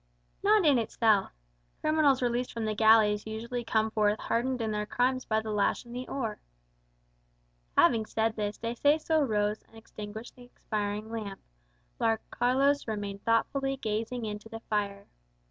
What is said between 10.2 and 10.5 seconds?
the